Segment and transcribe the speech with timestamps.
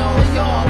[0.00, 0.69] know y'all.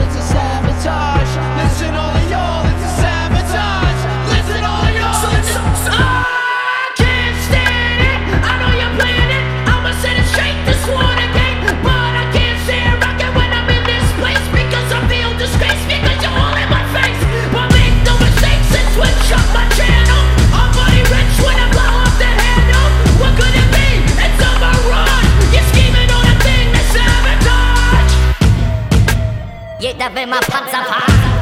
[30.01, 31.40] Jeder will mal Panzer fahren.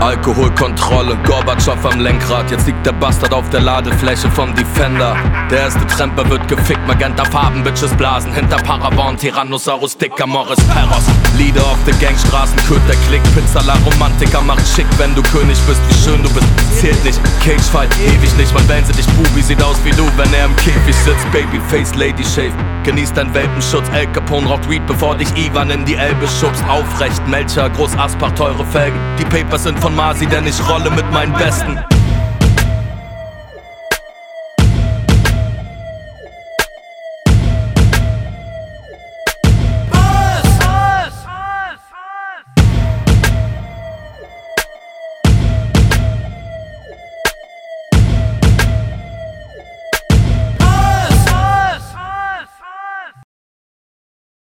[0.00, 2.50] Alkoholkontrolle, Gorbatschow am Lenkrad.
[2.50, 5.14] Jetzt liegt der Bastard auf der Ladefläche vom Defender.
[5.50, 8.32] Der erste Tremper wird gefickt, Magenta Farben, Bitches blasen.
[8.32, 11.04] Hinter Paravon, Tyrannosaurus, dicker Morris Perros.
[11.36, 13.22] Leader auf der Gangstraßen, Kult der Klick.
[13.34, 15.80] Pizzala Romantiker macht schick, wenn du König bist.
[15.88, 16.46] Wie schön du bist,
[16.80, 17.20] zählt nicht.
[17.44, 18.54] Cagefight, ewig nicht.
[18.54, 21.30] Man wählen sie dich, Bubi sieht aus wie du, wenn er im Käfig sitzt.
[21.30, 22.52] Babyface, Lady Shave.
[22.82, 26.64] Genießt dein Welpenschutz, El Capone raucht Weed, bevor dich Ivan in die Elbe schubst.
[26.66, 28.98] Aufrecht, Melcher, Groß Aspach, teure Felgen.
[29.18, 31.78] Die Papers sind von Masi, denn ich rolle mit meinen Besten.